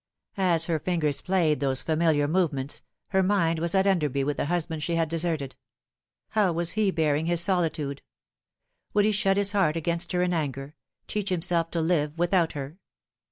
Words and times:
As 0.37 0.65
her 0.65 0.79
fingers 0.79 1.21
played 1.21 1.59
those 1.59 1.83
familiar 1.83 2.27
movements, 2.27 2.81
her 3.09 3.21
mind 3.21 3.59
was 3.59 3.75
at 3.75 3.85
Enderby 3.85 4.23
with 4.23 4.35
the 4.37 4.45
husband 4.47 4.81
she 4.81 4.95
had 4.95 5.07
deserted. 5.07 5.55
How 6.29 6.51
was 6.53 6.71
he 6.71 6.89
bear 6.89 7.15
ing 7.15 7.27
his 7.27 7.41
solitude? 7.43 8.01
Would 8.95 9.05
he 9.05 9.11
shut 9.11 9.37
his 9.37 9.51
heart 9.51 9.75
against 9.77 10.11
her 10.13 10.23
in 10.23 10.33
anger, 10.33 10.73
teach 11.07 11.29
himself 11.29 11.69
to 11.69 11.81
live 11.81 12.17
without 12.17 12.53
her 12.53 12.79